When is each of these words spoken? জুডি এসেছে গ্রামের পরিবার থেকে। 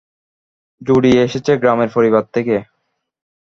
জুডি 0.81 1.11
এসেছে 1.25 1.51
গ্রামের 1.61 1.89
পরিবার 1.95 2.23
থেকে। 2.33 2.55